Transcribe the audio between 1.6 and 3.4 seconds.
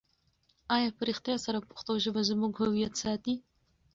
پښتو ژبه زموږ هویت ساتي؟